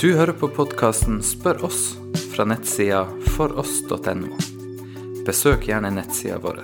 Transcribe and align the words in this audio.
Du 0.00 0.10
hører 0.12 0.34
på 0.36 0.48
podkasten 0.52 1.22
Spør 1.24 1.64
oss 1.64 1.94
fra 2.34 2.44
nettsida 2.44 3.06
foross.no. 3.32 4.34
Besøk 5.24 5.64
gjerne 5.70 5.90
nettsida 5.96 6.36
vår. 6.42 6.60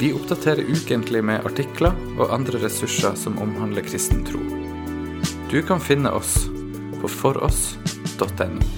Vi 0.00 0.10
oppdaterer 0.12 0.68
ukentlig 0.68 1.22
med 1.24 1.46
artikler 1.48 1.96
og 2.18 2.34
andre 2.36 2.60
ressurser 2.62 3.16
som 3.16 3.40
omhandler 3.40 3.84
kristen 3.88 4.22
tro. 4.28 4.42
Du 5.50 5.58
kan 5.66 5.80
finne 5.80 6.12
oss 6.12 6.36
på 7.00 7.08
foross.no. 7.08 8.68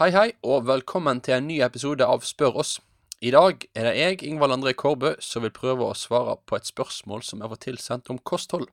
Hei, 0.00 0.10
hei, 0.10 0.28
og 0.42 0.66
velkommen 0.66 1.22
til 1.22 1.38
en 1.38 1.46
ny 1.46 1.60
episode 1.62 2.02
av 2.06 2.26
Spør 2.26 2.58
oss. 2.64 2.80
I 3.22 3.30
dag 3.30 3.62
er 3.74 3.86
det 3.86 3.94
jeg, 3.96 4.22
Ingvald 4.26 4.52
André 4.52 4.72
Kårbø, 4.74 5.14
som 5.22 5.44
vil 5.44 5.54
prøve 5.54 5.86
å 5.86 5.96
svare 5.96 6.36
på 6.46 6.58
et 6.58 6.66
spørsmål 6.66 7.22
som 7.22 7.40
jeg 7.40 7.52
får 7.52 7.62
tilsendt 7.62 8.10
om 8.10 8.18
kosthold. 8.18 8.66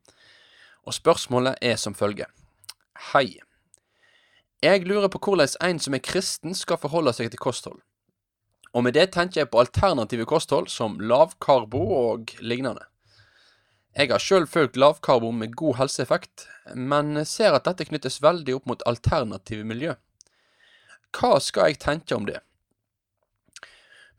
Og 0.87 0.97
spørsmålet 0.97 1.61
er 1.61 1.77
som 1.77 1.93
følger. 1.93 2.31
Hei. 3.11 3.39
Jeg 4.61 4.85
lurer 4.85 5.09
på 5.09 5.21
hvordan 5.21 5.55
en 5.61 5.79
som 5.81 5.93
er 5.93 6.03
kristen 6.05 6.57
skal 6.57 6.81
forholde 6.81 7.13
seg 7.13 7.31
til 7.31 7.41
kosthold. 7.41 7.79
Og 8.73 8.85
med 8.85 8.95
det 8.95 9.09
tenker 9.13 9.41
jeg 9.41 9.51
på 9.51 9.61
alternative 9.61 10.25
kosthold 10.25 10.69
som 10.71 10.99
lavkarbo 10.99 11.81
og 11.97 12.35
lignende. 12.39 12.85
Jeg 13.97 14.07
har 14.13 14.23
sjøl 14.23 14.45
fulgt 14.47 14.77
lavkarbo 14.79 15.33
med 15.35 15.55
god 15.59 15.81
helseeffekt, 15.81 16.45
men 16.75 17.25
ser 17.27 17.57
at 17.57 17.65
dette 17.67 17.89
knyttes 17.89 18.21
veldig 18.23 18.55
opp 18.55 18.69
mot 18.71 18.85
alternative 18.87 19.67
miljø. 19.67 19.97
Hva 21.11 21.35
skal 21.43 21.73
jeg 21.73 21.81
tenke 21.83 22.15
om 22.15 22.27
det? 22.29 22.39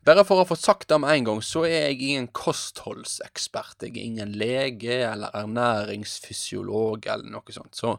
Bare 0.03 0.25
for 0.27 0.41
å 0.41 0.47
få 0.47 0.57
sagt 0.59 0.89
det 0.91 0.97
med 0.99 1.13
en 1.15 1.27
gang, 1.29 1.41
så 1.45 1.61
er 1.63 1.87
jeg 1.87 1.99
ingen 2.03 2.25
kostholdsekspert. 2.35 3.85
Jeg 3.85 3.93
er 3.93 4.07
ingen 4.09 4.33
lege 4.35 4.97
eller 5.07 5.31
ernæringsfysiolog 5.39 7.07
eller 7.07 7.29
noe 7.31 7.55
sånt. 7.55 7.71
Så 7.79 7.93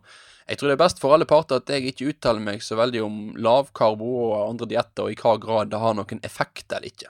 jeg 0.44 0.60
tror 0.60 0.68
det 0.68 0.76
er 0.76 0.82
best 0.82 1.00
for 1.00 1.16
alle 1.16 1.28
parter 1.28 1.62
at 1.62 1.72
jeg 1.72 1.94
ikke 1.94 2.10
uttaler 2.12 2.44
meg 2.44 2.60
så 2.64 2.76
veldig 2.76 3.00
om 3.06 3.16
lavkarbo 3.40 4.10
og 4.26 4.34
andre 4.50 4.68
dietter, 4.74 5.06
og 5.06 5.14
i 5.14 5.18
hva 5.22 5.38
grad 5.40 5.72
det 5.72 5.80
har 5.80 5.96
noen 5.96 6.20
effekt 6.28 6.76
eller 6.76 6.92
ikke. 6.92 7.08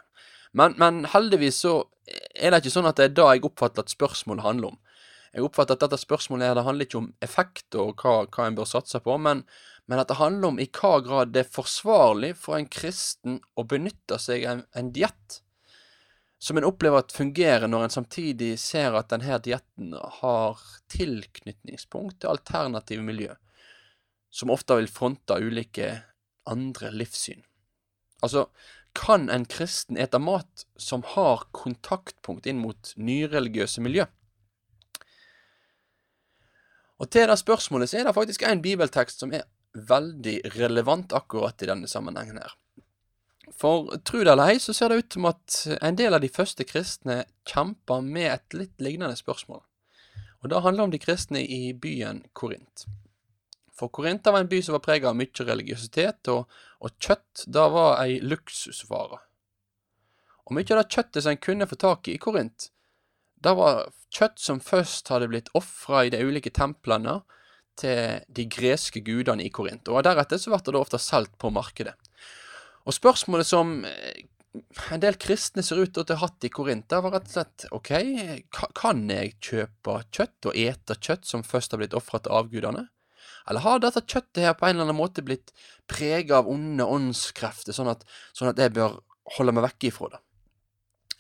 Men, 0.55 0.79
men 0.79 1.03
heldigvis 1.11 1.59
så 1.65 1.75
er 2.07 2.55
det 2.55 2.63
ikke 2.63 2.77
sånn 2.77 2.87
at 2.87 3.01
det 3.01 3.09
er 3.09 3.19
det 3.19 3.29
jeg 3.33 3.47
oppfatter 3.51 3.83
at 3.83 3.91
spørsmålet 3.91 4.47
handler 4.47 4.77
om. 4.77 4.81
Jeg 5.35 5.43
oppfatter 5.49 5.75
at 5.75 5.83
dette 5.83 5.99
spørsmålet 5.99 6.47
her, 6.47 6.55
det 6.55 6.67
handler 6.69 6.87
ikke 6.87 7.01
om 7.01 7.13
effekt 7.27 7.75
og 7.83 7.99
hva, 7.99 8.29
hva 8.31 8.47
en 8.47 8.55
bør 8.55 8.71
satse 8.71 9.01
på, 9.03 9.17
men 9.19 9.43
men 9.87 10.01
at 10.01 10.09
det 10.09 10.19
handler 10.19 10.53
om 10.53 10.61
i 10.61 10.69
hva 10.73 10.99
grad 11.05 11.33
det 11.35 11.45
er 11.45 11.57
forsvarlig 11.57 12.33
for 12.41 12.57
en 12.57 12.69
kristen 12.71 13.41
å 13.59 13.67
benytte 13.69 14.19
seg 14.23 14.47
av 14.47 14.53
en, 14.57 14.63
en 14.73 14.93
diett 14.97 15.41
som 16.45 16.59
en 16.61 16.67
opplever 16.69 17.01
at 17.01 17.13
fungerer 17.17 17.69
når 17.71 17.87
en 17.87 17.95
samtidig 17.95 18.51
ser 18.61 18.97
at 18.99 19.09
denne 19.13 19.39
dietten 19.45 19.95
har 20.21 20.61
tilknytningspunkt 20.93 22.19
til 22.21 22.35
alternative 22.35 23.05
miljø, 23.05 23.31
som 24.29 24.53
ofte 24.53 24.77
vil 24.77 24.91
fronte 24.93 25.39
ulike 25.41 25.89
andre 26.51 26.91
livssyn. 26.93 27.41
Altså, 28.21 28.51
kan 28.93 29.31
en 29.33 29.47
kristen 29.49 29.97
ete 29.97 30.21
mat 30.21 30.67
som 30.77 31.03
har 31.15 31.47
kontaktpunkt 31.57 32.47
inn 32.47 32.61
mot 32.61 32.93
nyreligiøse 32.97 33.81
miljø? 33.81 34.05
Og 37.01 37.11
til 37.11 37.27
det 37.29 37.41
spørsmålet 37.41 37.91
så 37.91 38.03
er 38.03 38.07
det 38.07 38.15
faktisk 38.21 38.45
en 38.45 38.63
bibeltekst 38.63 39.25
som 39.25 39.33
er 39.35 39.49
veldig 39.75 40.41
relevant 40.55 41.13
akkurat 41.13 41.63
i 41.63 41.69
denne 41.69 41.91
sammenhengen 41.91 42.39
her. 42.39 42.55
For 43.55 43.93
tro 44.07 44.23
det 44.25 44.33
eller 44.33 44.55
ei, 44.55 44.59
så 44.63 44.75
ser 44.75 44.91
det 44.91 45.03
ut 45.03 45.17
som 45.17 45.29
at 45.29 45.61
en 45.81 45.99
del 45.99 46.17
av 46.17 46.23
de 46.25 46.31
første 46.33 46.65
kristne 46.67 47.23
kjemper 47.49 48.03
med 48.03 48.31
et 48.33 48.57
litt 48.57 48.83
lignende 48.83 49.17
spørsmål. 49.19 49.63
Og 50.43 50.51
det 50.51 50.63
handler 50.65 50.87
om 50.87 50.93
de 50.93 51.01
kristne 51.01 51.41
i 51.41 51.73
byen 51.73 52.25
Korint. 52.37 52.87
For 53.75 53.91
Korint 53.91 54.27
var 54.27 54.43
en 54.43 54.51
by 54.51 54.61
som 54.63 54.77
var 54.77 54.85
preget 54.85 55.09
av 55.11 55.17
mye 55.19 55.47
religiøsitet, 55.49 56.31
og, 56.31 56.51
og 56.81 56.99
kjøtt 57.03 57.47
da 57.51 57.67
var 57.73 58.03
ei 58.05 58.21
luksusvare. 58.23 59.21
Og 60.45 60.57
mye 60.57 60.69
av 60.75 60.83
det 60.83 60.93
kjøttet 60.93 61.25
som 61.25 61.33
en 61.33 61.43
kunne 61.43 61.69
få 61.69 61.79
tak 61.81 62.09
i 62.09 62.17
i 62.17 62.23
Korint, 62.23 62.69
det 63.45 63.53
var 63.59 63.89
kjøtt 64.15 64.41
som 64.41 64.61
først 64.63 65.11
hadde 65.13 65.29
blitt 65.33 65.51
ofra 65.59 66.05
i 66.05 66.13
de 66.13 66.21
ulike 66.23 66.53
templene, 66.55 67.19
til 67.81 68.23
de 68.37 68.47
greske 68.51 69.03
gudene 69.05 69.45
i 69.45 69.53
Korint, 69.55 69.89
og 69.89 70.05
deretter 70.07 70.41
så 70.41 70.53
ble 70.53 70.61
det 70.67 70.81
ofte 70.81 71.01
solgt 71.03 71.37
på 71.41 71.51
markedet. 71.55 71.97
Og 72.85 72.95
spørsmålet 72.97 73.49
som 73.49 73.79
eh, 73.89 74.25
en 74.93 75.03
del 75.03 75.17
kristne 75.19 75.65
ser 75.67 75.81
ut 75.83 75.95
til 75.95 76.05
å 76.05 76.19
ha 76.19 76.27
hatt 76.29 76.47
i 76.47 76.53
Korint, 76.53 76.93
var 76.93 77.17
rett 77.17 77.31
og 77.31 77.37
slett 77.37 77.67
OK, 77.75 77.93
kan 78.79 79.07
jeg 79.11 79.35
kjøpe 79.43 80.01
kjøtt 80.15 80.51
og 80.51 80.59
ete 80.67 80.99
kjøtt 81.01 81.27
som 81.27 81.47
først 81.47 81.75
har 81.75 81.83
blitt 81.83 81.97
ofra 81.99 82.21
til 82.23 82.37
avgudene? 82.37 82.87
Eller 83.51 83.65
har 83.65 83.81
dette 83.83 84.05
kjøttet 84.05 84.45
her 84.45 84.55
på 84.57 84.69
en 84.69 84.77
eller 84.77 84.87
annen 84.87 85.01
måte 85.01 85.25
blitt 85.25 85.53
preget 85.91 86.33
av 86.37 86.49
onde 86.49 86.87
åndskrefter, 86.87 87.77
sånn 87.77 87.91
at, 87.93 88.07
sånn 88.33 88.53
at 88.53 88.61
jeg 88.61 88.73
bør 88.77 89.01
holde 89.37 89.57
meg 89.57 89.67
vekk 89.67 89.91
ifra 89.91 90.15
det? 90.15 90.23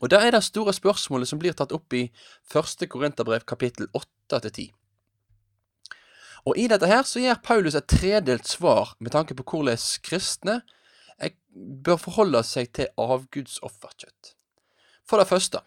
Og 0.03 0.10
det 0.12 0.20
er 0.20 0.34
det 0.34 0.43
store 0.44 0.75
spørsmålet 0.75 1.31
som 1.31 1.41
blir 1.41 1.54
tatt 1.56 1.72
opp 1.72 1.94
i 1.97 2.06
første 2.50 2.88
Korinterbrev 2.91 3.44
kapittel 3.48 3.88
8 3.94 4.41
til 4.47 4.50
10. 4.50 4.72
Og 6.44 6.59
i 6.60 6.66
dette 6.69 6.88
her 6.88 7.06
så 7.09 7.22
gir 7.22 7.41
Paulus 7.44 7.77
et 7.78 7.88
tredelt 7.88 8.49
svar 8.49 8.93
med 9.00 9.15
tanke 9.15 9.37
på 9.37 9.47
hvordan 9.49 9.81
kristne 10.05 10.60
bør 11.55 12.00
forholde 12.03 12.43
seg 12.47 12.72
til 12.75 12.91
avgudsofferkjøtt. 13.00 14.34
For 15.06 15.21
det 15.21 15.28
første 15.31 15.62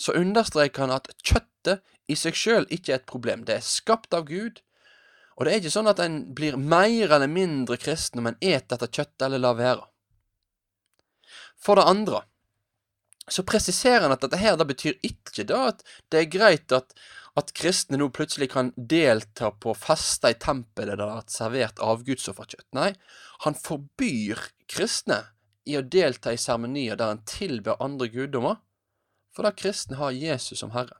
så 0.00 0.14
understreker 0.16 0.86
han 0.86 0.94
at 0.94 1.10
kjøttet 1.20 1.84
i 2.10 2.16
seg 2.16 2.36
sjøl 2.38 2.66
ikke 2.72 2.94
er 2.94 3.00
et 3.02 3.10
problem. 3.10 3.44
Det 3.44 3.58
er 3.58 3.66
skapt 3.66 4.16
av 4.16 4.24
Gud, 4.30 4.62
og 5.36 5.44
det 5.44 5.52
er 5.52 5.60
ikke 5.60 5.74
sånn 5.74 5.90
at 5.92 6.00
en 6.02 6.22
blir 6.36 6.56
mer 6.56 7.12
eller 7.12 7.30
mindre 7.30 7.78
kristen 7.80 8.22
om 8.22 8.30
en 8.30 8.40
et 8.40 8.68
dette 8.72 8.88
kjøttet 8.88 9.26
eller 9.28 9.42
lar 9.44 9.58
være. 9.60 9.86
For 11.60 11.76
det 11.76 11.88
andre 11.88 12.24
så 13.30 13.44
presiserer 13.46 14.08
han 14.08 14.14
at 14.16 14.24
dette 14.24 14.40
her 14.40 14.56
da 14.58 14.66
betyr 14.66 14.96
ikke 15.06 15.44
da 15.46 15.66
at 15.70 15.84
det 16.10 16.22
er 16.22 16.32
greit 16.32 16.72
at 16.74 16.96
at 17.38 17.52
kristne 17.54 17.98
nå 18.00 18.08
plutselig 18.14 18.50
kan 18.52 18.72
delta 18.76 19.50
på 19.50 19.74
fester 19.78 20.34
i 20.34 20.38
tempelet 20.40 20.96
der 20.96 21.04
det 21.04 21.08
har 21.08 21.20
vært 21.22 21.34
servert 21.34 21.82
avgudsofferkjøtt. 21.84 22.66
Nei, 22.76 22.90
han 23.44 23.58
forbyr 23.58 24.42
kristne 24.70 25.22
i 25.68 25.76
å 25.78 25.84
delta 25.86 26.32
i 26.34 26.40
seremonier 26.40 26.98
der 26.98 27.14
han 27.14 27.24
tilber 27.28 27.80
andre 27.82 28.10
guddommer, 28.10 28.58
for 29.34 29.46
da 29.46 29.54
kristne 29.54 30.00
har 30.00 30.16
Jesus 30.16 30.58
som 30.58 30.74
herre. 30.74 30.98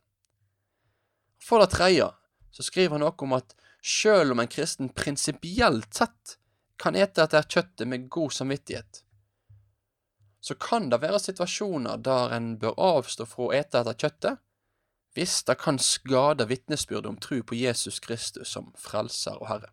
For 1.42 1.62
det 1.62 1.72
tredje 1.74 2.10
så 2.54 2.66
skriver 2.66 2.96
han 2.98 3.04
noe 3.04 3.26
om 3.26 3.38
at 3.38 3.56
selv 3.82 4.34
om 4.34 4.42
en 4.42 4.50
kristen 4.50 4.90
prinsipielt 4.94 5.94
sett 5.96 6.36
kan 6.80 6.96
ete 6.96 7.24
dette 7.24 7.42
kjøttet 7.48 7.88
med 7.88 8.08
god 8.12 8.32
samvittighet, 8.36 9.02
så 10.40 10.54
kan 10.56 10.88
det 10.88 11.02
være 11.02 11.20
situasjoner 11.20 12.00
der 12.00 12.32
en 12.36 12.54
bør 12.60 12.78
avstå 12.80 13.26
fra 13.28 13.48
å 13.48 13.52
ete 13.56 13.82
dette 13.84 14.06
kjøttet, 14.06 14.40
hvis 15.14 15.42
det 15.46 15.58
kan 15.58 15.78
skade 15.82 16.46
vitnesbyrdet 16.48 17.10
om 17.10 17.18
tro 17.18 17.40
på 17.42 17.58
Jesus 17.58 17.98
Kristus 18.00 18.52
som 18.54 18.70
frelser 18.78 19.40
og 19.40 19.48
Herre. 19.50 19.72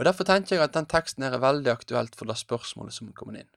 Og 0.00 0.06
Derfor 0.08 0.24
tenker 0.24 0.56
jeg 0.56 0.64
at 0.64 0.74
den 0.74 0.88
teksten 0.88 1.26
her 1.26 1.36
er 1.36 1.42
veldig 1.42 1.72
aktuelt 1.74 2.14
for 2.16 2.30
det 2.30 2.38
spørsmålet 2.40 2.96
som 2.96 3.10
er 3.10 3.16
kommet 3.18 3.42
inn. 3.42 3.50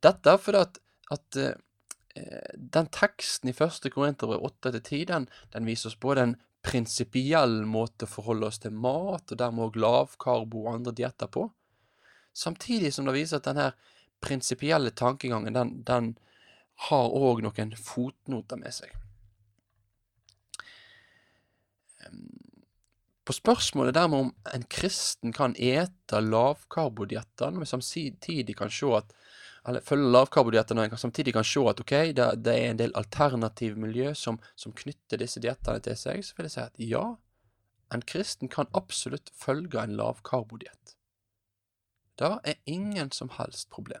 Dette 0.00 0.32
er 0.32 0.40
fordi 0.40 0.62
at, 0.64 0.78
at 1.12 1.40
uh, 1.42 2.54
den 2.56 2.88
teksten 2.94 3.50
i 3.50 3.56
første 3.56 3.90
Korinterbrev 3.92 4.46
8-10 4.64 5.04
den, 5.10 5.28
den 5.52 5.68
viser 5.68 5.90
oss 5.90 5.98
både 6.00 6.24
en 6.24 6.36
prinsipiell 6.64 7.60
måte 7.68 8.08
å 8.08 8.10
forholde 8.10 8.48
oss 8.48 8.62
til 8.62 8.72
mat, 8.74 9.28
og 9.28 9.38
dermed 9.38 9.68
òg 9.68 9.76
lavkarbo 9.78 10.64
og 10.64 10.72
andre 10.72 10.94
dietter 10.96 11.30
på, 11.30 11.44
samtidig 12.32 12.94
som 12.94 13.06
det 13.06 13.16
viser 13.18 13.38
at 13.38 13.50
denne 13.50 13.68
prinsipielle 14.24 14.90
tankegangen 14.96 15.54
den, 15.54 15.76
den 15.86 16.14
har 16.86 17.10
òg 17.14 17.42
noen 17.42 17.74
fotnoter 17.74 18.60
med 18.60 18.74
seg. 18.74 18.94
På 23.28 23.34
spørsmålet 23.36 23.96
dermed 23.96 24.28
om 24.28 24.30
en 24.54 24.64
kristen 24.72 25.34
kan 25.36 25.56
ete 25.58 26.20
lavkarbodietter 26.24 27.58
vi 27.58 27.66
samtidig 27.68 28.56
kan 28.56 28.70
se 28.72 28.88
at 28.96 29.12
eller 29.68 29.84
følge 29.84 30.08
lavkarbodietter 30.14 30.76
når 30.78 30.88
en 30.88 31.00
samtidig 31.02 31.34
kan 31.36 31.44
se 31.44 31.60
at 31.68 31.80
ok, 31.82 31.92
det, 32.16 32.26
det, 32.40 32.54
er 32.54 32.70
en 32.70 32.78
del 32.80 32.94
alternativ 32.96 33.76
miljø 33.76 34.14
som, 34.16 34.38
som 34.56 34.72
knytter 34.72 35.20
disse 35.20 35.42
diettene 35.44 35.82
til 35.84 35.98
seg, 35.98 36.22
så 36.24 36.38
vil 36.38 36.48
jeg 36.48 36.54
si 36.54 36.62
at 36.62 36.80
ja, 36.80 37.02
en 37.92 38.04
kristen 38.08 38.48
kan 38.48 38.70
absolutt 38.72 39.28
følge 39.36 39.82
en 39.82 39.96
lavkarbodiett. 39.98 40.94
Det 42.18 42.32
er 42.48 42.56
ingen 42.64 43.12
som 43.12 43.28
helst 43.36 43.68
problem. 43.74 44.00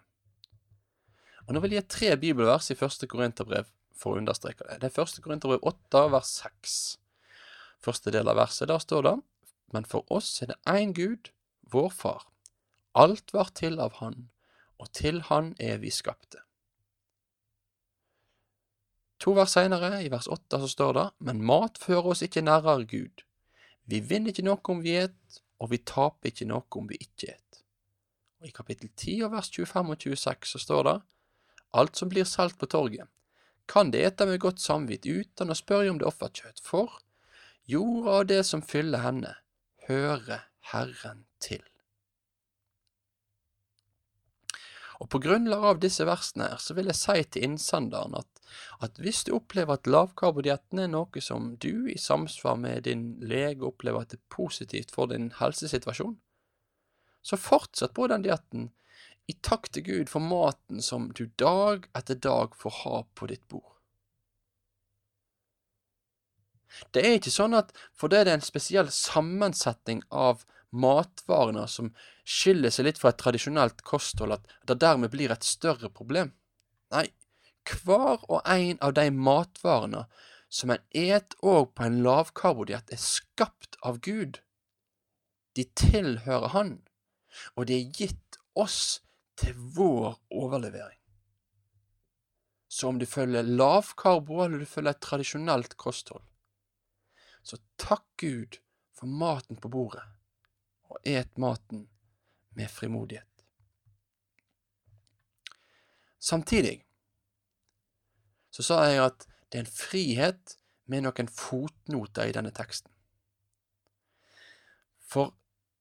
Og 1.48 1.54
Nå 1.56 1.62
vil 1.64 1.72
jeg 1.72 1.86
gi 1.86 1.88
tre 1.94 2.08
bibelvers 2.20 2.66
i 2.68 2.76
første 2.76 3.06
Korinterbrev 3.08 3.70
for 3.96 4.12
å 4.12 4.20
understreke 4.20 4.66
det. 4.66 4.82
Det 4.82 4.90
er 4.90 4.98
første 4.98 5.22
Korinterbrev 5.24 5.64
8, 5.64 6.02
vers 6.12 6.32
6. 6.44 6.74
Første 7.80 8.12
del 8.12 8.28
av 8.28 8.36
verset, 8.36 8.68
der 8.68 8.82
står 8.84 9.06
det 9.06 9.14
Men 9.72 9.88
for 9.88 10.04
oss 10.12 10.42
er 10.42 10.52
det 10.52 10.58
én 10.68 10.92
Gud, 10.92 11.32
vår 11.72 11.88
Far. 11.96 12.28
Alt 12.92 13.32
var 13.32 13.48
til 13.56 13.80
av 13.80 13.96
Han, 14.02 14.28
og 14.76 14.92
til 14.92 15.22
Han 15.30 15.54
er 15.58 15.80
vi 15.80 15.90
skapte. 15.90 16.44
To 19.18 19.32
vers 19.32 19.56
seinere, 19.56 20.02
i 20.04 20.12
vers 20.12 20.28
åtte, 20.28 20.60
så 20.60 20.68
står 20.68 20.92
det 21.00 21.08
Men 21.18 21.40
mat 21.42 21.80
fører 21.80 22.12
oss 22.12 22.22
ikke 22.22 22.44
nærmere 22.44 22.84
Gud. 22.84 23.24
Vi 23.88 24.04
vinner 24.04 24.36
ikke 24.36 24.44
noe 24.44 24.60
om 24.68 24.84
vi 24.84 24.98
et, 25.00 25.40
og 25.58 25.72
vi 25.72 25.80
taper 25.80 26.28
ikke 26.28 26.46
noe 26.52 26.68
om 26.76 26.92
vi 26.92 27.00
ikke 27.00 27.32
et. 27.32 27.62
Og 28.38 28.52
I 28.52 28.54
kapittel 28.54 28.92
10 28.92 29.22
og 29.24 29.32
vers 29.32 29.48
25 29.48 29.96
og 29.96 30.02
26 30.04 30.52
så 30.52 30.60
står 30.60 30.84
det 30.84 31.00
Alt 31.76 31.96
som 31.96 32.08
blir 32.08 32.24
solgt 32.24 32.58
på 32.58 32.66
torget, 32.66 33.08
kan 33.68 33.90
det 33.92 34.04
ete 34.06 34.26
med 34.26 34.40
godt 34.40 34.62
samvitt 34.64 35.06
uten 35.06 35.52
å 35.52 35.56
spørre 35.56 35.90
om 35.92 35.98
det 36.00 36.06
er 36.06 36.12
offerkjøtt, 36.12 36.62
for 36.64 37.00
jorda 37.68 38.20
og 38.22 38.30
det 38.30 38.44
som 38.48 38.64
fyller 38.64 39.04
henne, 39.04 39.34
hører 39.88 40.48
Herren 40.72 41.26
til. 41.44 41.64
Og 44.98 45.06
på 45.12 45.20
grunnlag 45.22 45.62
av 45.62 45.82
disse 45.82 46.02
versene 46.08 46.48
her, 46.50 46.62
så 46.62 46.74
vil 46.74 46.88
jeg 46.90 46.98
si 46.98 47.18
til 47.30 47.44
innsenderen 47.46 48.16
at, 48.18 48.40
at 48.82 48.96
hvis 48.98 49.20
du 49.28 49.34
opplever 49.36 49.78
at 49.78 49.86
lavkarbodietten 49.86 50.80
er 50.82 50.90
noe 50.90 51.22
som 51.22 51.52
du, 51.62 51.86
i 51.86 51.98
samsvar 52.00 52.58
med 52.58 52.88
din 52.88 53.12
lege, 53.22 53.62
opplever 53.68 54.02
at 54.02 54.14
det 54.14 54.18
er 54.18 54.34
positivt 54.34 54.90
for 54.94 55.12
din 55.12 55.30
helsesituasjon, 55.38 56.16
så 57.22 57.38
fortsett 57.38 57.94
på 57.94 58.08
den 58.10 58.24
dietten 58.26 58.70
i 59.28 59.34
takk 59.44 59.68
til 59.72 59.84
Gud 59.84 60.12
for 60.12 60.24
maten 60.24 60.80
som 60.84 61.10
du 61.12 61.26
dag 61.40 61.88
etter 61.98 62.16
dag 62.16 62.54
får 62.56 62.76
ha 62.82 63.00
på 63.14 63.28
ditt 63.28 63.44
bord. 63.52 63.74
Det 66.92 67.02
er 67.04 67.18
ikke 67.18 67.32
sånn 67.32 67.56
at 67.58 67.72
fordi 67.98 68.22
det 68.24 68.32
er 68.32 68.38
en 68.38 68.44
spesiell 68.44 68.90
sammensetning 68.92 70.02
av 70.08 70.44
matvarene 70.70 71.64
som 71.68 71.90
skiller 72.28 72.72
seg 72.72 72.88
litt 72.88 73.00
fra 73.00 73.12
et 73.12 73.20
tradisjonelt 73.20 73.80
kosthold, 73.88 74.36
at 74.36 74.68
det 74.68 74.78
dermed 74.82 75.12
blir 75.12 75.32
et 75.32 75.46
større 75.46 75.88
problem. 75.92 76.34
Nei, 76.92 77.08
hver 77.68 78.24
og 78.28 78.42
en 78.44 78.80
av 78.84 78.94
de 78.96 79.08
matvarene 79.12 80.04
som 80.48 80.72
en 80.72 80.84
et 80.96 81.34
òg 81.44 81.74
på 81.76 81.84
en 81.84 82.00
lavkarbodiett, 82.04 82.92
er 82.92 83.00
skapt 83.00 83.76
av 83.84 84.00
Gud. 84.04 84.40
De 85.56 85.66
tilhører 85.76 86.52
Han, 86.54 86.78
og 87.56 87.68
de 87.68 87.76
er 87.76 87.92
gitt 87.92 88.38
oss 88.56 89.00
til 89.38 89.54
vår 89.76 90.16
overlevering. 90.30 90.98
Så 92.68 92.88
om 92.88 92.98
du 92.98 93.06
følger 93.06 93.42
lavkarbo 93.42 94.42
eller 94.44 94.58
du 94.58 94.68
følger 94.68 94.92
et 94.92 95.02
tradisjonelt 95.02 95.76
kosthold, 95.80 96.24
så 97.42 97.56
takk 97.80 98.04
Gud 98.20 98.58
for 98.92 99.06
maten 99.08 99.56
på 99.56 99.70
bordet 99.72 100.04
og 100.88 101.00
et 101.06 101.38
maten 101.38 101.86
med 102.58 102.68
frimodighet. 102.68 103.24
Samtidig 106.18 106.82
så 108.50 108.64
sa 108.66 108.82
jeg 108.90 109.04
at 109.04 109.26
det 109.48 109.60
er 109.60 109.64
en 109.64 109.72
frihet 109.72 110.58
med 110.90 111.04
noen 111.06 111.28
fotnoter 111.30 112.28
i 112.28 112.34
denne 112.36 112.50
teksten. 112.52 112.90
For 115.08 115.37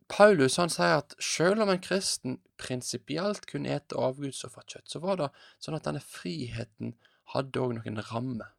Paulus 0.08 0.56
han 0.58 0.72
sier 0.72 1.02
at 1.02 1.16
selv 1.24 1.64
om 1.64 1.72
en 1.72 1.82
kristen 1.84 2.38
prinsipielt 2.62 3.46
kunne 3.50 3.74
ete 3.76 3.98
avgudsofferkjøtt, 4.00 4.88
så 4.88 5.02
var 5.04 5.20
det 5.20 5.32
sånn 5.64 5.76
at 5.78 5.88
denne 5.88 6.04
friheten 6.04 6.96
hadde 7.34 7.60
òg 7.60 7.76
noen 7.78 8.00
rammer. 8.12 8.54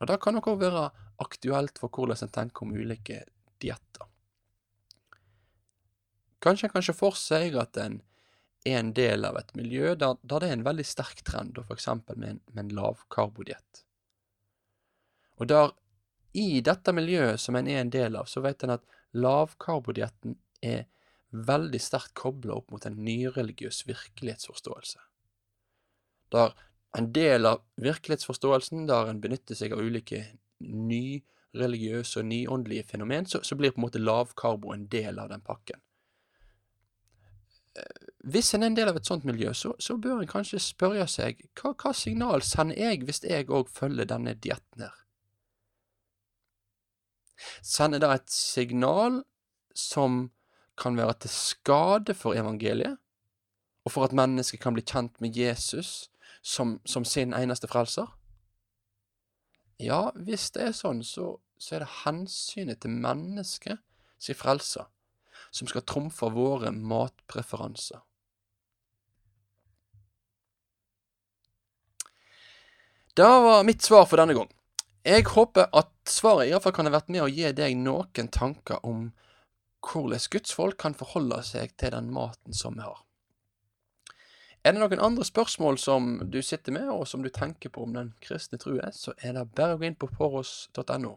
Og 0.00 0.08
Det 0.08 0.16
kan 0.24 0.34
nok 0.34 0.48
òg 0.48 0.62
være 0.62 0.86
aktuelt 1.20 1.76
for 1.78 1.92
hvordan 1.92 2.24
en 2.24 2.32
tenker 2.32 2.64
om 2.64 2.72
ulike 2.72 3.18
dietter. 3.60 4.06
Kanskje 6.40 6.70
en 6.70 6.72
kan 6.72 6.86
se 6.86 6.96
for 6.96 7.18
seg 7.20 7.58
at 7.60 7.76
en 7.76 8.00
er 8.64 8.78
en 8.78 8.92
del 8.96 9.24
av 9.24 9.36
et 9.40 9.52
miljø 9.56 9.94
der, 9.96 10.16
der 10.22 10.40
det 10.40 10.48
er 10.48 10.56
en 10.56 10.64
veldig 10.64 10.84
sterk 10.84 11.22
trend, 11.24 11.58
f.eks. 11.60 11.86
med 12.16 12.26
en, 12.28 12.40
med 12.52 12.64
en 12.64 12.74
lavkarbodiett. 12.76 13.84
Og 15.40 15.48
der 15.48 15.72
i 16.36 16.60
dette 16.64 16.92
miljøet 16.92 17.40
som 17.40 17.56
en 17.56 17.68
er 17.68 17.80
en 17.80 17.92
del 17.92 18.16
av, 18.16 18.28
så 18.28 18.42
vet 18.44 18.64
en 18.64 18.76
at 18.76 18.84
lavkarbodietten 19.16 20.36
er 20.62 20.86
veldig 21.30 21.80
sterkt 21.82 22.14
kobla 22.18 22.56
opp 22.58 22.72
mot 22.74 22.86
en 22.86 22.98
nyreligiøs 23.04 23.84
virkelighetsforståelse. 23.88 24.98
Der 26.34 26.54
en 26.98 27.12
del 27.14 27.46
av 27.46 27.62
virkelighetsforståelsen, 27.78 28.88
der 28.90 29.10
en 29.10 29.20
benytter 29.22 29.58
seg 29.58 29.74
av 29.74 29.82
ulike 29.82 30.24
nyreligiøse 30.60 32.22
og 32.22 32.26
nyåndelige 32.30 32.88
fenomen, 32.90 33.30
så, 33.30 33.42
så 33.46 33.58
blir 33.58 33.74
på 33.74 33.80
en 33.80 33.86
måte 33.86 34.02
lavkarbo 34.02 34.74
en 34.74 34.88
del 34.90 35.22
av 35.22 35.30
den 35.30 35.46
pakken 35.46 35.80
hvis 38.30 38.52
en 38.54 38.64
er 38.64 38.70
en 38.70 38.76
del 38.76 38.90
av 38.90 38.98
et 38.98 39.08
sånt 39.08 39.24
miljø, 39.24 39.52
så, 39.56 39.72
så 39.80 39.96
bør 40.00 40.20
en 40.20 40.30
kanskje 40.30 40.60
spørre 40.62 41.06
seg 41.08 41.40
hva, 41.60 41.72
hva 41.72 41.92
signal 41.96 42.44
sender 42.44 42.80
jeg 42.80 43.04
hvis 43.06 43.22
jeg 43.24 43.48
òg 43.48 43.70
følger 43.72 44.08
denne 44.10 44.34
dietten 44.36 44.84
her? 44.84 44.96
Sender 47.62 48.00
det 48.02 48.10
et 48.14 48.30
signal 48.32 49.22
som 49.76 50.30
kan 50.80 50.96
være 50.96 51.18
til 51.24 51.32
skade 51.34 52.14
for 52.16 52.34
evangeliet, 52.34 52.96
og 53.84 53.92
for 53.92 54.04
at 54.04 54.16
mennesket 54.16 54.60
kan 54.60 54.76
bli 54.76 54.84
kjent 54.84 55.20
med 55.20 55.36
Jesus 55.36 56.10
som, 56.42 56.80
som 56.84 57.04
sin 57.04 57.34
eneste 57.36 57.68
frelser? 57.68 58.08
Ja, 59.80 60.10
hvis 60.14 60.50
det 60.52 60.66
er 60.66 60.76
sånn, 60.76 61.00
så, 61.04 61.38
så 61.56 61.76
er 61.76 61.84
det 61.84 61.94
hensynet 62.02 62.82
til 62.82 62.92
mennesket 62.92 63.80
sin 64.20 64.36
frelse 64.36 64.84
som 65.50 65.68
skal 65.68 65.84
trumfe 65.88 66.28
våre 66.32 66.70
matpreferanser. 66.72 68.00
Det 73.16 73.26
var 73.26 73.64
mitt 73.66 73.82
svar 73.82 74.06
for 74.06 74.20
denne 74.20 74.36
gang. 74.36 74.48
Jeg 75.04 75.24
håper 75.32 75.70
at 75.72 75.92
svaret 76.08 76.50
iallfall 76.50 76.74
kan 76.76 76.88
ha 76.88 76.92
vært 76.92 77.08
med 77.08 77.24
å 77.24 77.30
gi 77.32 77.48
deg 77.56 77.76
noen 77.80 78.28
tanker 78.28 78.82
om 78.84 79.06
hvordan 79.80 80.26
gudsfolk 80.32 80.76
kan 80.82 80.96
forholde 80.96 81.38
seg 81.46 81.72
til 81.80 81.94
den 81.94 82.10
maten 82.12 82.52
som 82.52 82.76
vi 82.76 82.84
har. 82.84 83.00
Er 84.60 84.74
det 84.76 84.82
noen 84.82 85.00
andre 85.00 85.24
spørsmål 85.24 85.78
som 85.80 86.18
du 86.28 86.42
sitter 86.44 86.76
med, 86.76 86.90
og 86.92 87.06
som 87.08 87.24
du 87.24 87.30
tenker 87.32 87.72
på 87.72 87.86
om 87.86 87.96
den 87.96 88.12
kristne 88.20 88.60
er, 88.60 88.92
så 88.92 89.14
er 89.24 89.38
det 89.38 89.46
bare 89.56 89.78
å 89.78 89.80
gå 89.80 89.88
inn 89.88 89.96
på 89.96 90.10
poros.no 90.18 91.16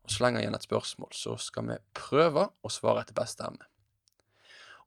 og 0.00 0.10
slenge 0.10 0.40
igjen 0.40 0.56
et 0.56 0.66
spørsmål, 0.66 1.12
så 1.14 1.36
skal 1.38 1.68
vi 1.68 1.78
prøve 1.94 2.48
å 2.50 2.72
svare 2.72 3.04
etter 3.04 3.14
beste 3.14 3.46
evne. 3.46 3.68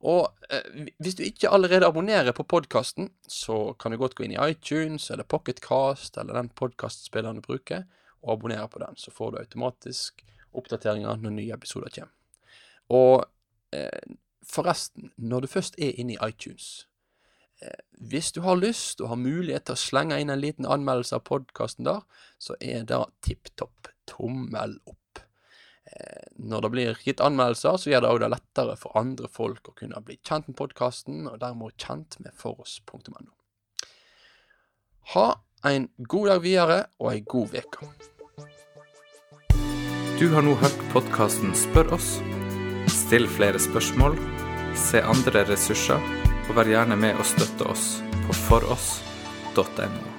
Og 0.04 0.26
eh, 0.52 0.90
hvis 1.00 1.16
du 1.16 1.22
ikke 1.24 1.48
allerede 1.48 1.88
abonnerer 1.88 2.34
på 2.36 2.44
podkasten, 2.44 3.08
så 3.24 3.72
kan 3.80 3.94
du 3.94 3.96
godt 3.96 4.18
gå 4.18 4.26
inn 4.26 4.34
i 4.34 4.42
iTunes 4.50 5.08
eller 5.14 5.24
Pocketcast 5.24 6.18
eller 6.20 6.36
den 6.36 6.50
podkastspilleren 6.52 7.40
du 7.40 7.46
bruker, 7.46 7.86
og 8.24 8.38
abonnerer 8.38 8.66
på 8.72 8.80
den. 8.82 8.96
Så 8.96 9.12
får 9.14 9.32
du 9.32 9.38
automatisk 9.38 10.24
oppdateringer 10.54 11.20
når 11.20 11.36
nye 11.36 11.54
episoder 11.54 11.92
kommer. 11.94 12.12
Og 12.92 13.24
eh, 13.74 14.16
forresten, 14.44 15.12
når 15.16 15.44
du 15.44 15.52
først 15.54 15.78
er 15.78 15.96
inne 16.00 16.16
i 16.16 16.20
iTunes 16.28 16.86
eh, 17.62 17.80
Hvis 17.96 18.32
du 18.32 18.42
har 18.44 18.60
lyst 18.60 19.00
og 19.00 19.08
har 19.08 19.20
mulighet 19.20 19.64
til 19.68 19.76
å 19.76 19.80
slenge 19.80 20.18
inn 20.20 20.32
en 20.32 20.42
liten 20.42 20.68
anmeldelse 20.68 21.16
av 21.16 21.24
podkasten 21.28 21.88
der, 21.88 22.04
så 22.38 22.58
er 22.60 22.84
det 22.84 23.00
tipp 23.24 23.48
topp 23.56 23.88
tommel 24.10 24.76
opp. 24.84 24.98
Eh, 25.84 26.28
når 26.36 26.60
det 26.60 26.70
blir 26.74 27.00
gitt 27.04 27.22
anmeldelser, 27.24 27.78
så 27.80 27.90
gjør 27.90 28.04
det 28.04 28.12
òg 28.12 28.26
lettere 28.28 28.76
for 28.80 28.96
andre 29.00 29.30
folk 29.32 29.68
å 29.68 29.76
kunne 29.78 30.00
bli 30.04 30.18
kjent 30.20 30.48
med 30.50 30.58
podkasten, 30.60 31.24
og 31.28 31.40
dermed 31.40 31.76
kjent 31.80 32.18
med 32.24 32.36
foross.no. 32.36 33.32
Ha 35.14 35.28
en 35.68 35.88
god 35.98 36.28
dag 36.32 36.42
videre 36.44 36.82
og 37.00 37.12
ei 37.12 37.22
god 37.28 37.56
uke. 37.60 38.13
Du 40.24 40.30
har 40.32 40.40
nå 40.40 40.54
hørt 40.56 40.78
podkasten 40.88 41.50
Spør 41.52 41.90
oss. 41.98 42.06
Still 42.88 43.26
flere 43.28 43.60
spørsmål, 43.60 44.16
se 44.86 45.02
andre 45.04 45.42
ressurser, 45.50 46.00
og 46.48 46.56
vær 46.56 46.72
gjerne 46.72 46.96
med 46.96 47.20
å 47.20 47.28
støtte 47.28 47.68
oss 47.68 47.84
på 48.24 48.40
foross.no. 48.46 50.13